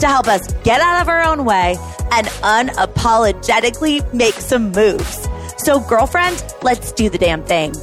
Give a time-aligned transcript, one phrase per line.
[0.00, 1.76] to help us get out of our own way
[2.12, 5.28] and unapologetically make some moves.
[5.58, 7.74] So, girlfriend, let's do the damn thing.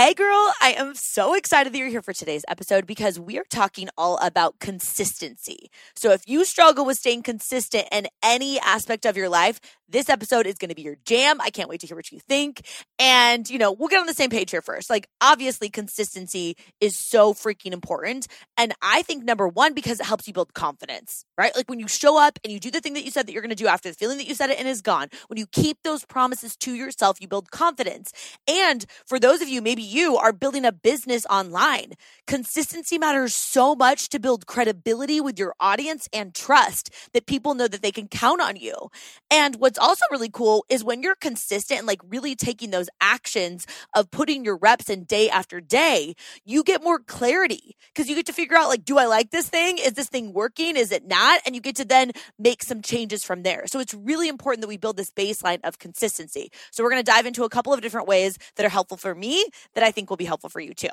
[0.00, 3.44] Hey, girl, I am so excited that you're here for today's episode because we are
[3.50, 5.70] talking all about consistency.
[5.94, 10.46] So, if you struggle with staying consistent in any aspect of your life, this episode
[10.46, 11.40] is going to be your jam.
[11.40, 12.66] I can't wait to hear what you think.
[12.98, 14.90] And, you know, we'll get on the same page here first.
[14.90, 18.26] Like, obviously, consistency is so freaking important.
[18.56, 21.54] And I think number one, because it helps you build confidence, right?
[21.54, 23.42] Like, when you show up and you do the thing that you said that you're
[23.42, 25.46] going to do after the feeling that you said it and is gone, when you
[25.46, 28.12] keep those promises to yourself, you build confidence.
[28.48, 31.94] And for those of you, maybe you are building a business online,
[32.26, 37.68] consistency matters so much to build credibility with your audience and trust that people know
[37.68, 38.90] that they can count on you.
[39.30, 43.66] And what's also really cool is when you're consistent and like really taking those actions
[43.94, 46.14] of putting your reps in day after day,
[46.44, 49.48] you get more clarity because you get to figure out like, do I like this
[49.48, 49.78] thing?
[49.78, 50.76] Is this thing working?
[50.76, 51.40] Is it not?
[51.44, 53.66] And you get to then make some changes from there.
[53.66, 56.50] So it's really important that we build this baseline of consistency.
[56.70, 59.14] So we're going to dive into a couple of different ways that are helpful for
[59.14, 60.88] me that I think will be helpful for you too.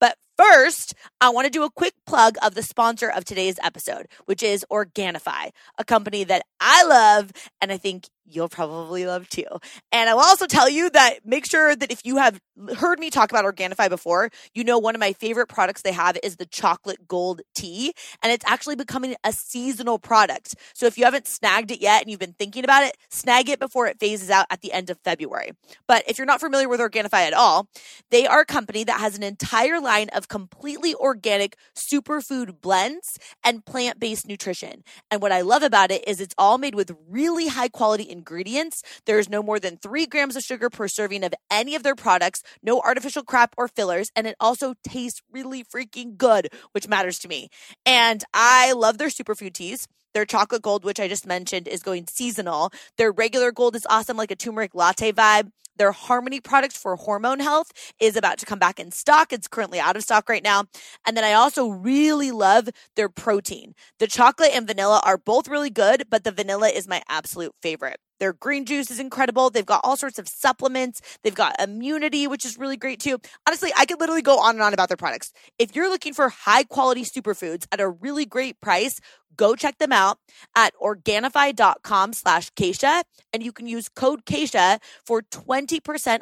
[0.00, 4.06] But first, I want to do a quick plug of the sponsor of today's episode,
[4.24, 9.46] which is Organifi, a company that I love and I think you'll probably love too.
[9.92, 12.40] And I will also tell you that make sure that if you have
[12.76, 16.16] heard me talk about Organifi before, you know one of my favorite products they have
[16.22, 20.54] is the chocolate gold tea, and it's actually becoming a seasonal product.
[20.74, 23.58] So if you haven't snagged it yet and you've been thinking about it, snag it
[23.58, 25.50] before it phases out at the end of February.
[25.88, 27.68] But if you're not familiar with Organifi at all,
[28.10, 33.66] they are a company that has an entire line of completely organic superfood blends and
[33.66, 34.82] plant-based nutrition.
[35.10, 38.82] And what I love about it is it's all made with really high quality ingredients.
[39.04, 42.42] There's no more than three grams of sugar per serving of any of their products,
[42.62, 47.28] no artificial crap or fillers, and it also tastes really freaking good, which matters to
[47.28, 47.48] me.
[47.84, 49.86] And I love their superfood teas.
[50.14, 52.72] Their chocolate gold, which I just mentioned, is going seasonal.
[52.98, 55.50] Their regular gold is awesome, like a turmeric latte vibe.
[55.80, 59.32] Their Harmony product for hormone health is about to come back in stock.
[59.32, 60.64] It's currently out of stock right now.
[61.06, 63.72] And then I also really love their protein.
[63.98, 67.98] The chocolate and vanilla are both really good, but the vanilla is my absolute favorite.
[68.18, 69.48] Their green juice is incredible.
[69.48, 71.00] They've got all sorts of supplements.
[71.24, 73.18] They've got immunity, which is really great too.
[73.46, 75.32] Honestly, I could literally go on and on about their products.
[75.58, 79.00] If you're looking for high quality superfoods at a really great price,
[79.36, 80.18] go check them out
[80.54, 83.02] at organifi.com slash Kacia.
[83.32, 85.69] And you can use code Kacia for 20%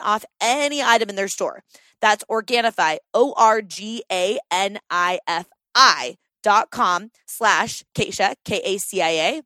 [0.00, 1.62] off any item in their store.
[2.00, 8.60] That's Organifi, O R G A N I F I dot com slash Kacia, K
[8.64, 9.42] A C I A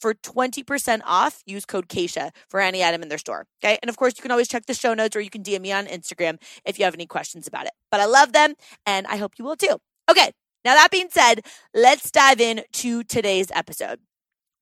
[0.00, 1.42] for 20% off.
[1.46, 3.46] Use code Kacia for any item in their store.
[3.62, 3.78] Okay.
[3.82, 5.72] And of course, you can always check the show notes or you can DM me
[5.72, 7.72] on Instagram if you have any questions about it.
[7.90, 9.78] But I love them and I hope you will too.
[10.10, 10.30] Okay.
[10.64, 11.42] Now, that being said,
[11.74, 14.00] let's dive into today's episode.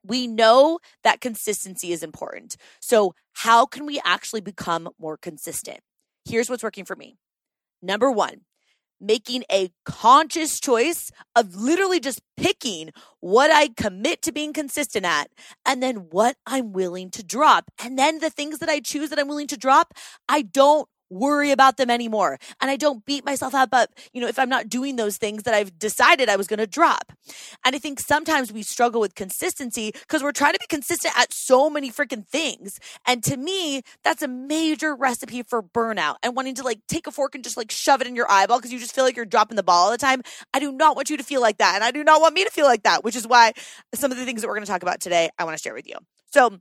[0.04, 2.56] We know that consistency is important.
[2.80, 5.80] So, how can we actually become more consistent?
[6.24, 7.16] Here's what's working for me.
[7.82, 8.42] Number one,
[9.00, 15.30] making a conscious choice of literally just picking what I commit to being consistent at
[15.66, 17.70] and then what I'm willing to drop.
[17.82, 19.94] And then the things that I choose that I'm willing to drop,
[20.28, 22.38] I don't worry about them anymore.
[22.60, 25.44] And I don't beat myself up, but you know, if I'm not doing those things
[25.44, 27.12] that I've decided I was going to drop.
[27.64, 31.32] And I think sometimes we struggle with consistency because we're trying to be consistent at
[31.32, 32.78] so many freaking things.
[33.06, 37.10] And to me, that's a major recipe for burnout and wanting to like take a
[37.10, 39.24] fork and just like shove it in your eyeball because you just feel like you're
[39.24, 40.22] dropping the ball all the time.
[40.52, 41.74] I do not want you to feel like that.
[41.74, 43.52] And I do not want me to feel like that, which is why
[43.94, 45.74] some of the things that we're going to talk about today, I want to share
[45.74, 45.96] with you.
[46.32, 46.58] So,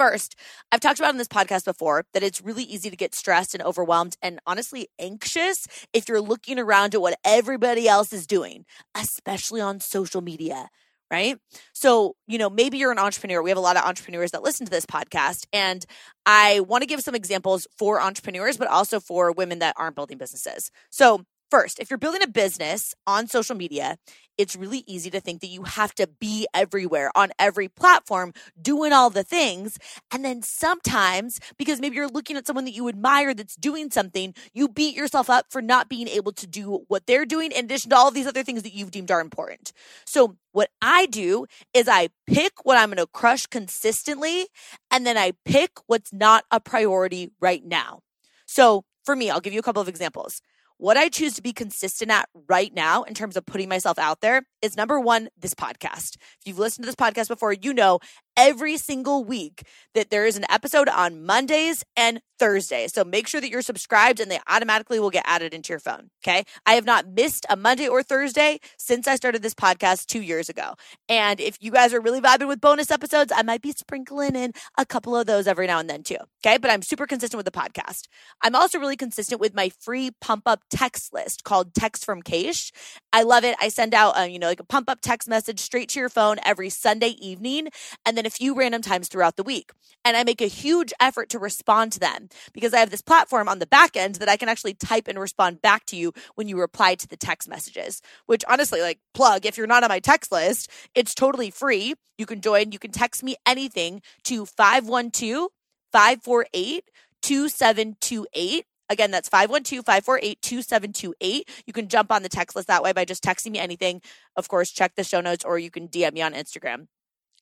[0.00, 0.34] First,
[0.72, 3.62] I've talked about on this podcast before that it's really easy to get stressed and
[3.62, 8.64] overwhelmed and honestly anxious if you're looking around at what everybody else is doing,
[8.94, 10.70] especially on social media,
[11.10, 11.36] right?
[11.74, 13.42] So, you know, maybe you're an entrepreneur.
[13.42, 15.46] We have a lot of entrepreneurs that listen to this podcast.
[15.52, 15.84] And
[16.24, 20.16] I want to give some examples for entrepreneurs, but also for women that aren't building
[20.16, 20.70] businesses.
[20.88, 23.96] So, First, if you're building a business on social media,
[24.38, 28.92] it's really easy to think that you have to be everywhere on every platform doing
[28.92, 29.76] all the things.
[30.12, 34.32] And then sometimes, because maybe you're looking at someone that you admire that's doing something,
[34.54, 37.90] you beat yourself up for not being able to do what they're doing in addition
[37.90, 39.72] to all these other things that you've deemed are important.
[40.06, 44.46] So, what I do is I pick what I'm going to crush consistently,
[44.90, 48.00] and then I pick what's not a priority right now.
[48.46, 50.40] So, for me, I'll give you a couple of examples.
[50.80, 54.22] What I choose to be consistent at right now in terms of putting myself out
[54.22, 56.16] there is number one, this podcast.
[56.16, 57.98] If you've listened to this podcast before, you know
[58.40, 59.64] every single week
[59.94, 62.94] that there is an episode on Mondays and Thursdays.
[62.94, 66.08] So make sure that you're subscribed and they automatically will get added into your phone.
[66.24, 66.44] Okay.
[66.64, 70.48] I have not missed a Monday or Thursday since I started this podcast two years
[70.48, 70.72] ago.
[71.06, 74.52] And if you guys are really vibing with bonus episodes, I might be sprinkling in
[74.78, 76.16] a couple of those every now and then too.
[76.42, 76.56] Okay.
[76.56, 78.08] But I'm super consistent with the podcast.
[78.40, 82.72] I'm also really consistent with my free pump up text list called Text from Keish.
[83.12, 83.54] I love it.
[83.60, 86.00] I send out, a, uh, you know, like a pump up text message straight to
[86.00, 87.68] your phone every Sunday evening.
[88.06, 89.72] And then a few random times throughout the week.
[90.04, 93.48] And I make a huge effort to respond to them because I have this platform
[93.48, 96.46] on the back end that I can actually type and respond back to you when
[96.48, 99.98] you reply to the text messages, which honestly, like, plug, if you're not on my
[99.98, 101.94] text list, it's totally free.
[102.18, 105.48] You can join, you can text me anything to 512
[105.92, 106.84] 548
[107.22, 108.64] 2728.
[108.88, 111.48] Again, that's 512 548 2728.
[111.66, 114.02] You can jump on the text list that way by just texting me anything.
[114.36, 116.86] Of course, check the show notes or you can DM me on Instagram.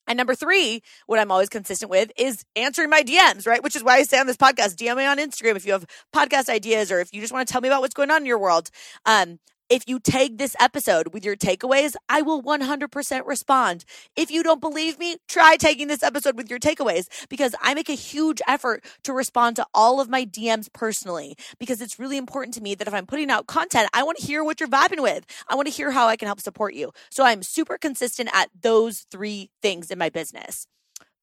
[0.08, 3.62] And number three, what I'm always consistent with is answering my DMs, right?
[3.62, 5.84] Which is why I say on this podcast, DM me on Instagram if you have
[6.14, 8.26] podcast ideas or if you just want to tell me about what's going on in
[8.26, 8.70] your world.
[9.05, 9.38] Um,
[9.69, 13.85] if you tag this episode with your takeaways, I will 100% respond.
[14.17, 17.88] If you don't believe me, try taking this episode with your takeaways because I make
[17.91, 22.55] a huge effort to respond to all of my DMs personally because it's really important
[22.55, 25.03] to me that if I'm putting out content, I want to hear what you're vibing
[25.03, 25.26] with.
[25.49, 26.93] I want to hear how I can help support you.
[27.11, 30.67] So I'm super consistent at those three things in my business.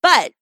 [0.04, 0.34] But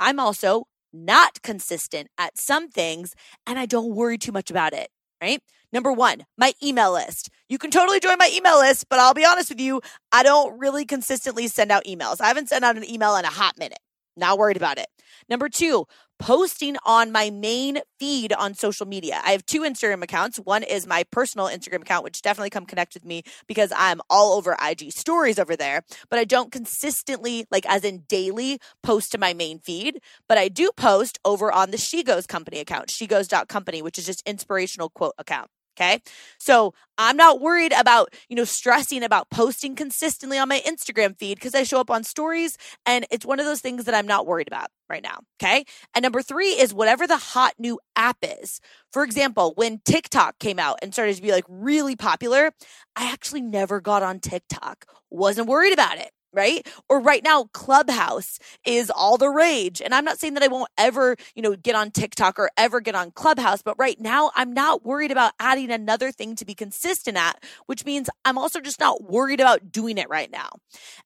[0.00, 3.14] I'm also not consistent at some things
[3.46, 4.90] and I don't worry too much about it
[5.22, 5.40] right?
[5.72, 7.30] Number one, my email list.
[7.48, 9.80] You can totally join my email list, but I'll be honest with you,
[10.10, 12.20] I don't really consistently send out emails.
[12.20, 13.78] I haven't sent out an email in a hot minute.
[14.16, 14.88] Not worried about it.
[15.28, 15.86] Number two,
[16.18, 19.20] posting on my main feed on social media.
[19.24, 20.38] I have two Instagram accounts.
[20.38, 24.34] One is my personal Instagram account, which definitely come connect with me because I'm all
[24.36, 29.18] over IG stories over there, but I don't consistently, like as in daily, post to
[29.18, 30.00] my main feed.
[30.28, 34.22] But I do post over on the She Goes company account, shegoes.company, which is just
[34.26, 35.50] inspirational quote account.
[35.82, 36.00] Okay.
[36.38, 41.34] So I'm not worried about, you know, stressing about posting consistently on my Instagram feed
[41.34, 42.56] because I show up on stories
[42.86, 45.20] and it's one of those things that I'm not worried about right now.
[45.42, 45.64] Okay.
[45.94, 48.60] And number three is whatever the hot new app is.
[48.92, 52.52] For example, when TikTok came out and started to be like really popular,
[52.94, 56.66] I actually never got on TikTok, wasn't worried about it right?
[56.88, 59.82] Or right now, Clubhouse is all the rage.
[59.82, 62.80] And I'm not saying that I won't ever, you know, get on TikTok or ever
[62.80, 66.54] get on Clubhouse, but right now I'm not worried about adding another thing to be
[66.54, 70.50] consistent at, which means I'm also just not worried about doing it right now.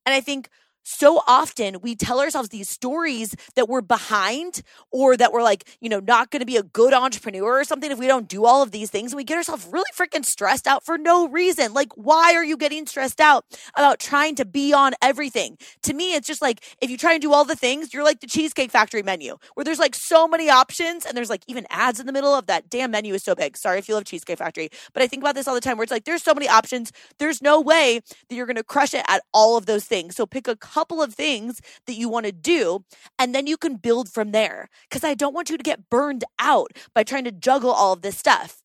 [0.06, 0.48] And I think
[0.88, 4.62] so often we tell ourselves these stories that we're behind
[4.92, 7.90] or that we're like, you know, not going to be a good entrepreneur or something
[7.90, 9.10] if we don't do all of these things.
[9.10, 11.74] And we get ourselves really freaking stressed out for no reason.
[11.74, 13.44] Like, why are you getting stressed out
[13.76, 15.58] about trying to be on everything?
[15.82, 18.20] To me, it's just like if you try and do all the things, you're like
[18.20, 21.98] the Cheesecake Factory menu where there's like so many options and there's like even ads
[21.98, 23.56] in the middle of that damn menu is so big.
[23.56, 25.82] Sorry if you love Cheesecake Factory, but I think about this all the time where
[25.82, 26.92] it's like there's so many options.
[27.18, 30.14] There's no way that you're going to crush it at all of those things.
[30.14, 32.84] So pick a couple of things that you want to do,
[33.18, 34.68] and then you can build from there.
[34.88, 38.02] Because I don't want you to get burned out by trying to juggle all of
[38.02, 38.62] this stuff.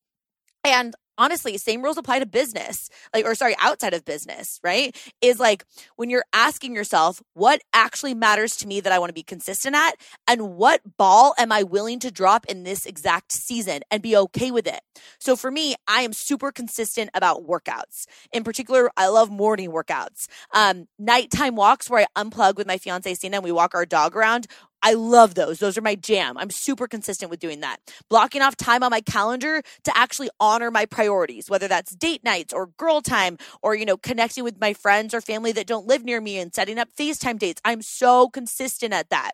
[0.66, 4.98] And honestly, same rules apply to business, like, or sorry, outside of business, right?
[5.22, 9.14] Is like when you're asking yourself, what actually matters to me that I want to
[9.14, 9.94] be consistent at?
[10.28, 14.50] And what ball am I willing to drop in this exact season and be okay
[14.50, 14.82] with it?
[15.20, 18.08] So for me, I am super consistent about workouts.
[18.32, 20.28] In particular, I love morning workouts.
[20.54, 24.16] Um, nighttime walks where I unplug with my fiance, Sina, and we walk our dog
[24.16, 24.48] around
[24.84, 25.60] I love those.
[25.60, 26.38] Those are my jam.
[26.38, 27.78] I'm super consistent with doing that.
[28.10, 32.54] Blocking off time on my calendar to actually honor my priorities, whether that's date nights
[32.54, 36.04] or girl time or, you know, connecting with my friends or family that don't live
[36.04, 37.62] near me and setting up FaceTime dates.
[37.64, 39.32] I'm so consistent at that.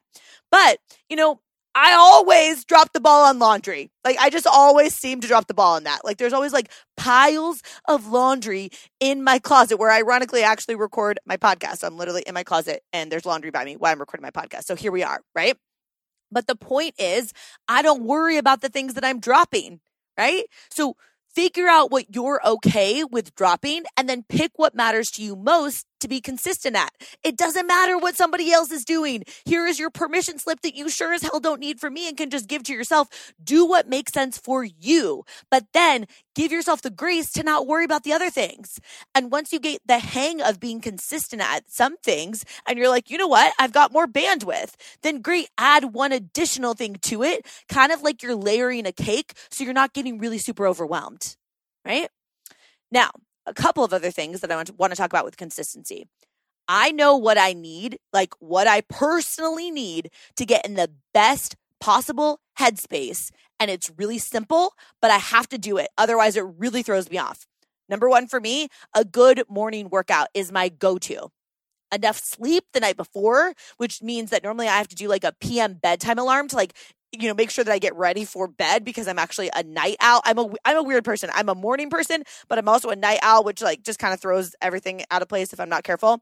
[0.51, 1.39] But, you know,
[1.79, 3.91] I always drop the ball on laundry.
[4.03, 6.03] Like I just always seem to drop the ball on that.
[6.03, 11.19] Like there's always like piles of laundry in my closet where ironically I actually record
[11.27, 11.84] my podcast.
[11.84, 14.63] I'm literally in my closet and there's laundry by me while I'm recording my podcast.
[14.63, 15.55] So here we are, right?
[16.31, 17.31] But the point is
[17.67, 19.79] I don't worry about the things that I'm dropping,
[20.17, 20.46] right?
[20.72, 20.96] So
[21.36, 25.86] figure out what you're okay with dropping and then pick what matters to you most
[25.99, 26.91] to be consistent at.
[27.23, 29.23] It doesn't matter what somebody else is doing.
[29.45, 32.17] Here is your permission slip that you sure as hell don't need from me and
[32.17, 33.33] can just give to yourself.
[33.43, 37.83] Do what makes sense for you, but then give yourself the grace to not worry
[37.85, 38.79] about the other things.
[39.15, 43.09] And once you get the hang of being consistent at some things and you're like,
[43.09, 43.53] you know what?
[43.59, 45.49] I've got more bandwidth, then great.
[45.57, 49.33] Add one additional thing to it, kind of like you're layering a cake.
[49.49, 51.35] So you're not getting really super overwhelmed,
[51.83, 52.09] right?
[52.91, 53.11] Now,
[53.47, 56.07] a couple of other things that I want to, want to talk about with consistency.
[56.67, 61.55] I know what I need, like what I personally need to get in the best
[61.79, 63.31] possible headspace.
[63.59, 65.87] And it's really simple, but I have to do it.
[65.97, 67.47] Otherwise, it really throws me off.
[67.89, 71.29] Number one for me, a good morning workout is my go to.
[71.93, 75.33] Enough sleep the night before, which means that normally I have to do like a
[75.39, 76.73] PM bedtime alarm to like
[77.21, 79.97] you know make sure that I get ready for bed because I'm actually a night
[80.00, 80.21] owl.
[80.25, 81.29] I'm a I'm a weird person.
[81.33, 84.19] I'm a morning person, but I'm also a night owl, which like just kind of
[84.19, 86.21] throws everything out of place if I'm not careful.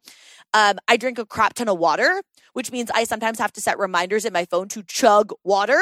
[0.53, 2.21] Um, I drink a crap ton of water,
[2.53, 5.81] which means I sometimes have to set reminders in my phone to chug water.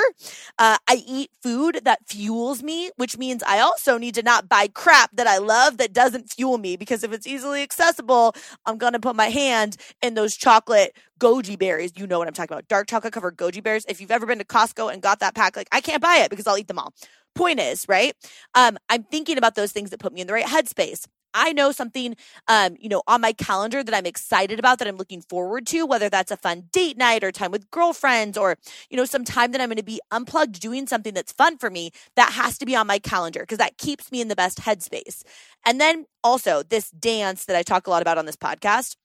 [0.58, 4.68] Uh, I eat food that fuels me, which means I also need to not buy
[4.68, 9.00] crap that I love that doesn't fuel me because if it's easily accessible, I'm gonna
[9.00, 11.94] put my hand in those chocolate goji berries.
[11.96, 12.68] You know what I'm talking about.
[12.68, 13.86] Dark chocolate covered goji berries.
[13.88, 16.30] If you've ever been to Costco and got that pack, like I can't buy it
[16.30, 16.94] because I'll eat them all.
[17.34, 18.14] Point is, right?
[18.54, 21.06] Um, I'm thinking about those things that put me in the right headspace.
[21.34, 22.16] I know something,
[22.48, 25.84] um, you know, on my calendar that I'm excited about that I'm looking forward to,
[25.84, 28.58] whether that's a fun date night or time with girlfriends or,
[28.92, 31.72] you know, some time that I'm going to be unplugged doing something that's fun for
[31.72, 34.60] me, that has to be on my calendar because that keeps me in the best
[34.60, 35.24] headspace.
[35.66, 38.96] And then also this dance that I talk a lot about on this podcast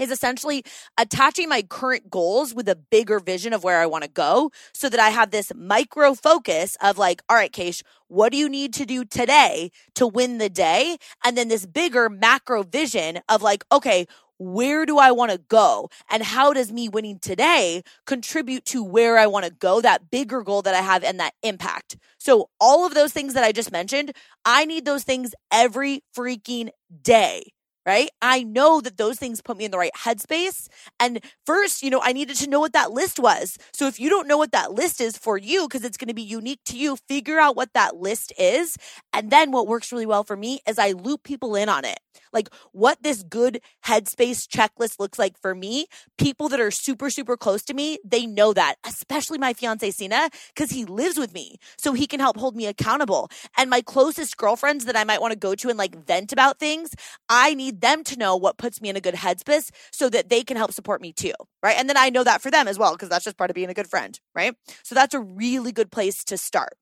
[0.00, 0.64] is essentially
[0.98, 4.88] attaching my current goals with a bigger vision of where I want to go so
[4.88, 8.72] that I have this micro focus of like, all right, Keish, what do you need
[8.74, 10.96] to do today to win the day?
[11.24, 14.06] And then this bigger macro vision of like, okay,
[14.38, 15.90] where do I want to go?
[16.08, 20.42] And how does me winning today contribute to where I want to go, that bigger
[20.42, 21.98] goal that I have and that impact?
[22.18, 24.12] So, all of those things that I just mentioned,
[24.46, 26.70] I need those things every freaking
[27.02, 27.52] day
[27.90, 28.10] right?
[28.22, 30.68] I know that those things put me in the right headspace.
[31.00, 33.58] And first, you know, I needed to know what that list was.
[33.72, 36.14] So if you don't know what that list is for you, because it's going to
[36.14, 38.76] be unique to you, figure out what that list is.
[39.12, 41.98] And then what works really well for me is I loop people in on it.
[42.32, 45.86] Like what this good headspace checklist looks like for me.
[46.16, 50.30] People that are super, super close to me, they know that, especially my fiance Sina,
[50.54, 51.56] because he lives with me.
[51.76, 53.30] So he can help hold me accountable.
[53.56, 56.60] And my closest girlfriends that I might want to go to and like vent about
[56.60, 56.90] things,
[57.28, 60.42] I need them to know what puts me in a good headspace so that they
[60.42, 61.32] can help support me too.
[61.62, 61.76] Right.
[61.78, 63.70] And then I know that for them as well, because that's just part of being
[63.70, 64.18] a good friend.
[64.34, 64.54] Right.
[64.82, 66.76] So that's a really good place to start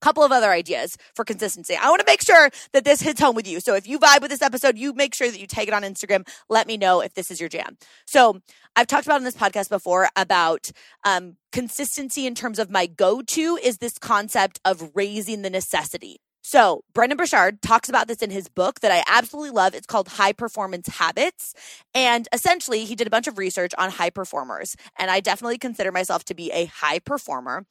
[0.00, 1.74] couple of other ideas for consistency.
[1.74, 3.60] I want to make sure that this hits home with you.
[3.60, 5.82] So if you vibe with this episode, you make sure that you tag it on
[5.82, 6.28] Instagram.
[6.48, 7.76] Let me know if this is your jam.
[8.06, 8.40] So
[8.76, 10.70] I've talked about in this podcast before about
[11.04, 16.20] um, consistency in terms of my go to is this concept of raising the necessity.
[16.42, 19.74] So, Brendon Burchard talks about this in his book that I absolutely love.
[19.74, 21.52] It's called High Performance Habits.
[21.94, 24.76] And essentially, he did a bunch of research on high performers.
[24.98, 27.66] And I definitely consider myself to be a high performer.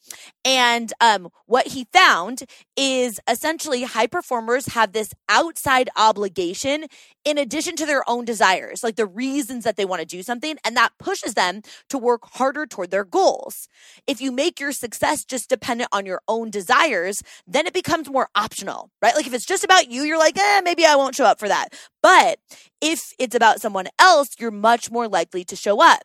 [0.45, 2.43] And um, what he found
[2.75, 6.85] is essentially high performers have this outside obligation
[7.25, 10.57] in addition to their own desires, like the reasons that they want to do something.
[10.63, 13.69] And that pushes them to work harder toward their goals.
[14.05, 18.29] If you make your success just dependent on your own desires, then it becomes more
[18.35, 19.15] optional emotional, right?
[19.15, 21.47] Like if it's just about you, you're like, eh, maybe I won't show up for
[21.47, 21.69] that.
[22.01, 22.39] But
[22.81, 26.01] if it's about someone else, you're much more likely to show up.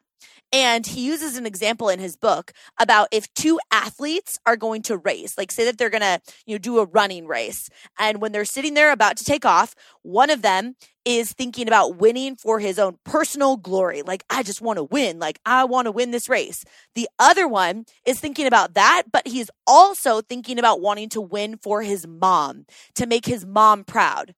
[0.52, 4.98] And he uses an example in his book about if two athletes are going to
[4.98, 7.70] race, like say that they're going to, you know, do a running race.
[7.98, 11.96] And when they're sitting there about to take off, one of them is thinking about
[11.96, 14.02] winning for his own personal glory.
[14.02, 15.18] Like, I just want to win.
[15.18, 16.64] Like, I want to win this race.
[16.94, 21.56] The other one is thinking about that, but he's also thinking about wanting to win
[21.56, 24.34] for his mom, to make his mom proud.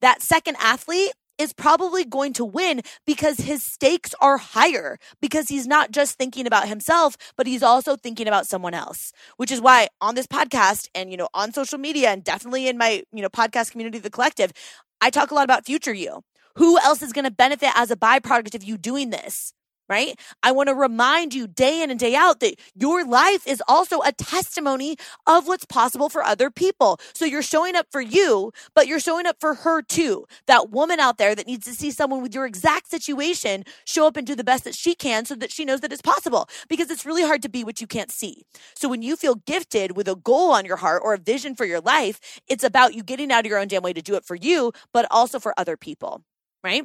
[0.00, 5.66] That second athlete is probably going to win because his stakes are higher because he's
[5.66, 9.88] not just thinking about himself, but he's also thinking about someone else, which is why
[10.00, 13.28] on this podcast and, you know, on social media and definitely in my, you know,
[13.28, 14.52] podcast community, The Collective,
[15.00, 16.22] I talk a lot about future you.
[16.56, 19.52] Who else is going to benefit as a byproduct of you doing this?
[19.88, 20.18] Right?
[20.42, 24.00] I want to remind you day in and day out that your life is also
[24.02, 27.00] a testimony of what's possible for other people.
[27.14, 30.26] So you're showing up for you, but you're showing up for her too.
[30.46, 34.16] That woman out there that needs to see someone with your exact situation show up
[34.16, 36.90] and do the best that she can so that she knows that it's possible because
[36.90, 38.42] it's really hard to be what you can't see.
[38.74, 41.64] So when you feel gifted with a goal on your heart or a vision for
[41.64, 44.24] your life, it's about you getting out of your own damn way to do it
[44.24, 46.22] for you, but also for other people,
[46.62, 46.84] right?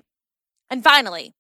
[0.70, 1.34] And finally,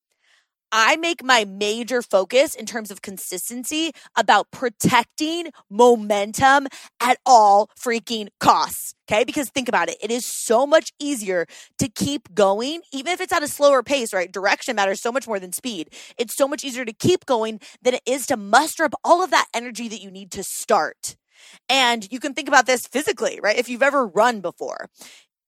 [0.75, 6.68] I make my major focus in terms of consistency about protecting momentum
[7.00, 8.96] at all freaking costs.
[9.08, 9.24] Okay.
[9.24, 9.98] Because think about it.
[10.01, 11.46] It is so much easier
[11.77, 14.32] to keep going, even if it's at a slower pace, right?
[14.32, 15.94] Direction matters so much more than speed.
[16.18, 19.30] It's so much easier to keep going than it is to muster up all of
[19.30, 21.15] that energy that you need to start.
[21.70, 23.58] And you can think about this physically, right?
[23.58, 24.89] If you've ever run before,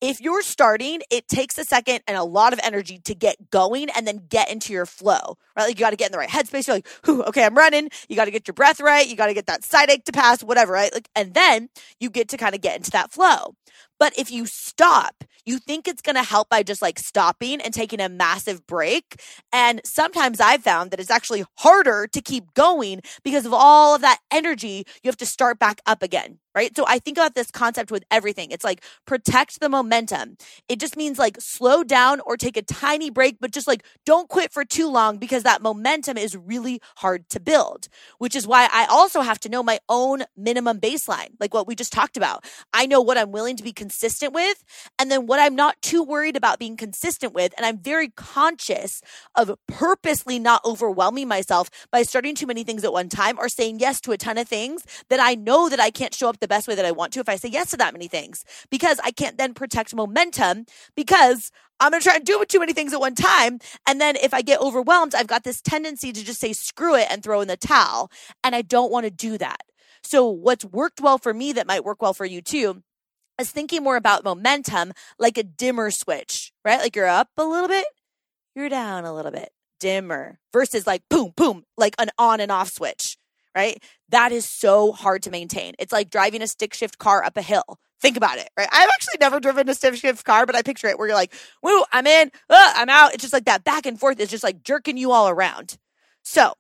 [0.06, 3.90] if you're starting, it takes a second and a lot of energy to get going
[3.90, 5.64] and then get into your flow, right?
[5.64, 6.68] Like you got to get in the right headspace.
[6.68, 6.88] You're like,
[7.30, 7.90] okay, I'm running.
[8.08, 9.08] You got to get your breath right.
[9.08, 10.94] You got to get that side ache to pass, whatever, right?
[10.94, 11.70] Like, and then
[12.00, 13.56] you get to kind of get into that flow.
[14.00, 17.74] But if you stop, you think it's going to help by just like stopping and
[17.74, 19.22] taking a massive break.
[19.54, 24.02] And sometimes I've found that it's actually harder to keep going because of all of
[24.02, 26.76] that energy you have to start back up again right?
[26.76, 28.50] So I think about this concept with everything.
[28.50, 30.38] It's like protect the momentum.
[30.70, 34.30] It just means like slow down or take a tiny break, but just like don't
[34.30, 38.70] quit for too long because that momentum is really hard to build, which is why
[38.72, 42.46] I also have to know my own minimum baseline, like what we just talked about.
[42.74, 44.64] I know what I'm willing to be consistent with
[44.98, 47.54] and then what I'm not too worried about being consistent with.
[47.56, 49.00] And I'm very conscious
[49.36, 53.80] of purposely not overwhelming myself by starting too many things at one time or saying
[53.80, 56.48] yes to a ton of things that I know that I can't show up the
[56.48, 59.00] best way that I want to if I say yes to that many things because
[59.04, 60.66] I can't then protect momentum
[60.96, 63.60] because I'm going to try and do too many things at one time.
[63.88, 67.08] And then if I get overwhelmed, I've got this tendency to just say screw it
[67.12, 68.10] and throw in the towel.
[68.44, 69.62] And I don't want to do that.
[70.02, 72.84] So what's worked well for me that might work well for you too
[73.40, 76.80] is thinking more about momentum like a dimmer switch, right?
[76.80, 77.86] Like you're up a little bit,
[78.56, 79.50] you're down a little bit,
[79.80, 83.18] dimmer versus like boom, boom, like an on and off switch
[83.56, 83.82] right?
[84.10, 85.74] That is so hard to maintain.
[85.80, 87.80] It's like driving a stick shift car up a hill.
[88.02, 88.68] Think about it, right?
[88.72, 91.34] I've actually never driven a stick shift car, but I picture it where you're like,
[91.64, 93.14] woo, I'm in, uh, I'm out.
[93.14, 95.78] It's just like that back and forth is just like jerking you all around.
[96.22, 96.54] So,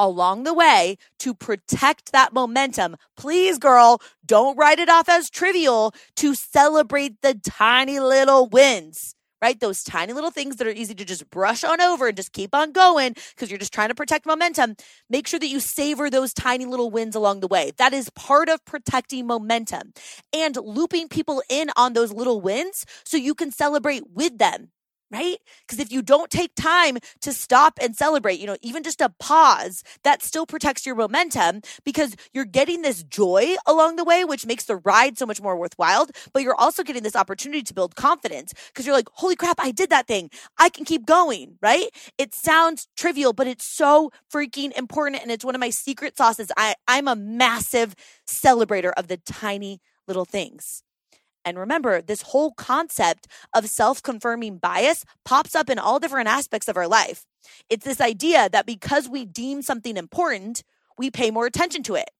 [0.00, 2.96] along the way to protect that momentum.
[3.16, 9.58] Please, girl, don't write it off as trivial to celebrate the tiny little wins right?
[9.60, 12.54] Those tiny little things that are easy to just brush on over and just keep
[12.54, 14.76] on going because you're just trying to protect momentum.
[15.08, 17.72] Make sure that you savor those tiny little wins along the way.
[17.78, 19.92] That is part of protecting momentum
[20.34, 24.70] and looping people in on those little wins so you can celebrate with them
[25.10, 25.38] right?
[25.66, 29.12] Because if you don't take time to stop and celebrate, you know, even just a
[29.18, 34.46] pause, that still protects your momentum because you're getting this joy along the way, which
[34.46, 36.06] makes the ride so much more worthwhile.
[36.32, 39.72] But you're also getting this opportunity to build confidence because you're like, holy crap, I
[39.72, 40.30] did that thing.
[40.58, 41.88] I can keep going, right?
[42.18, 45.22] It sounds trivial, but it's so freaking important.
[45.22, 46.52] And it's one of my secret sauces.
[46.56, 47.94] I, I'm a massive
[48.26, 50.82] celebrator of the tiny little things.
[51.44, 56.68] And remember, this whole concept of self confirming bias pops up in all different aspects
[56.68, 57.24] of our life.
[57.68, 60.62] It's this idea that because we deem something important,
[60.98, 62.10] we pay more attention to it.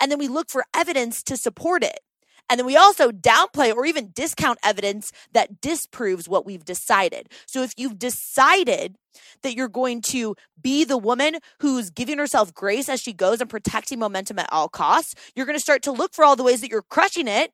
[0.00, 2.00] And then we look for evidence to support it.
[2.50, 7.28] And then we also downplay or even discount evidence that disproves what we've decided.
[7.46, 8.96] So if you've decided
[9.42, 13.48] that you're going to be the woman who's giving herself grace as she goes and
[13.48, 16.60] protecting momentum at all costs, you're going to start to look for all the ways
[16.60, 17.52] that you're crushing it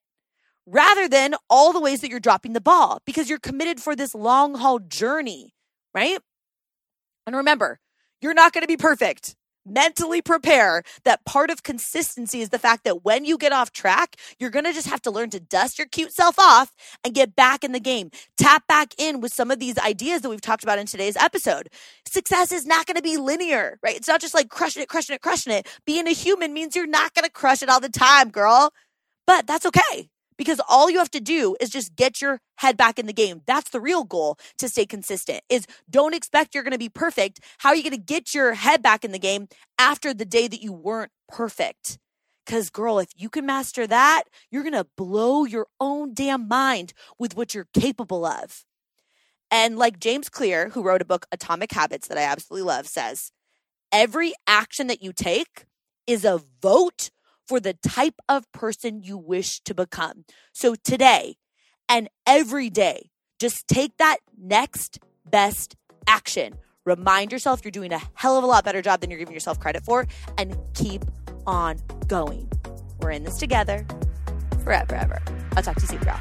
[0.68, 4.14] rather than all the ways that you're dropping the ball because you're committed for this
[4.14, 5.54] long haul journey,
[5.94, 6.18] right?
[7.26, 7.78] And remember,
[8.20, 9.34] you're not going to be perfect.
[9.64, 14.16] Mentally prepare that part of consistency is the fact that when you get off track,
[14.38, 16.72] you're going to just have to learn to dust your cute self off
[17.04, 18.10] and get back in the game.
[18.38, 21.68] Tap back in with some of these ideas that we've talked about in today's episode.
[22.06, 23.96] Success is not going to be linear, right?
[23.96, 25.66] It's not just like crushing it, crushing it, crushing it.
[25.84, 28.72] Being a human means you're not going to crush it all the time, girl.
[29.26, 32.98] But that's okay because all you have to do is just get your head back
[32.98, 33.42] in the game.
[33.46, 37.40] That's the real goal to stay consistent is don't expect you're going to be perfect.
[37.58, 39.48] How are you going to get your head back in the game
[39.78, 41.98] after the day that you weren't perfect?
[42.46, 46.94] Cause girl, if you can master that, you're going to blow your own damn mind
[47.18, 48.64] with what you're capable of.
[49.50, 53.32] And like James Clear, who wrote a book, Atomic Habits, that I absolutely love, says,
[53.92, 55.64] every action that you take
[56.06, 57.10] is a vote
[57.48, 60.24] for the type of person you wish to become.
[60.52, 61.36] So today
[61.88, 65.74] and every day, just take that next best
[66.06, 66.54] action.
[66.88, 69.60] remind yourself you're doing a hell of a lot better job than you're giving yourself
[69.60, 70.06] credit for,
[70.36, 71.04] and keep
[71.46, 72.50] on going.
[73.00, 73.86] We're in this together
[74.64, 75.22] forever, ever.
[75.56, 76.20] I'll talk to you soon, girl.